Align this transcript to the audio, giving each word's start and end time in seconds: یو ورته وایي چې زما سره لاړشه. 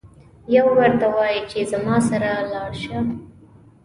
یو 0.55 0.67
ورته 0.77 1.07
وایي 1.15 1.41
چې 1.49 1.59
زما 1.71 1.97
سره 2.09 2.29
لاړشه. 2.51 2.97